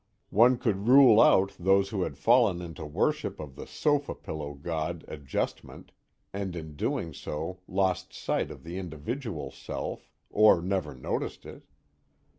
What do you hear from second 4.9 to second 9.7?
Adjustment, and in doing so lost sight of the individual